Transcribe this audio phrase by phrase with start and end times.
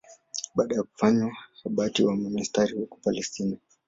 [0.55, 1.31] Baada ya kufanywa
[1.65, 3.57] abati wa monasteri huko Palestina.